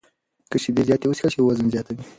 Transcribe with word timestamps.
که 0.51 0.57
شیدې 0.63 0.81
زیاتې 0.87 1.05
وڅښل 1.07 1.31
شي، 1.33 1.39
وزن 1.41 1.67
زیاتوي. 1.73 2.03